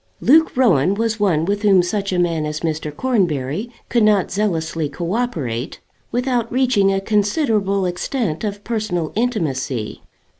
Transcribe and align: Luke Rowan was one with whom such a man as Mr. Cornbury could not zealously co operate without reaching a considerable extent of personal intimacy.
Luke 0.19 0.57
Rowan 0.57 0.95
was 0.95 1.19
one 1.19 1.45
with 1.45 1.61
whom 1.61 1.83
such 1.83 2.11
a 2.11 2.17
man 2.17 2.43
as 2.43 2.61
Mr. 2.61 2.91
Cornbury 2.91 3.69
could 3.87 4.01
not 4.01 4.31
zealously 4.31 4.89
co 4.89 5.13
operate 5.13 5.79
without 6.11 6.51
reaching 6.51 6.91
a 6.91 6.99
considerable 6.99 7.85
extent 7.85 8.43
of 8.43 8.63
personal 8.63 9.11
intimacy. 9.15 10.01